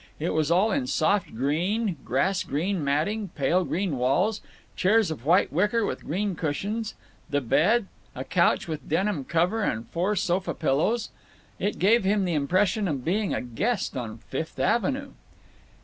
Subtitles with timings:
[0.19, 4.41] It was all in soft green—grass green matting, pale green walls,
[4.75, 6.95] chairs of white wicker with green cushions;
[7.29, 7.85] the bed,
[8.15, 11.09] a couch with a denim cover and four sofa pillows.
[11.59, 15.11] It gave him the impression of being a guest on Fifth Avenue.